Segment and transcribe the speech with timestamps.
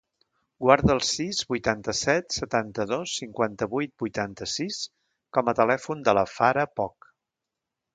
[0.63, 4.83] Guarda el sis, vuitanta-set, setanta-dos, cinquanta-vuit, vuitanta-sis
[5.39, 7.13] com a telèfon de la Farah Poch.